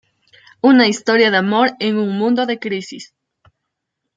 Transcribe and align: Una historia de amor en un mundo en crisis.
Una 0.61 0.87
historia 0.87 1.29
de 1.29 1.37
amor 1.37 1.73
en 1.79 1.95
un 1.97 2.17
mundo 2.17 2.43
en 2.49 2.57
crisis. 2.57 3.13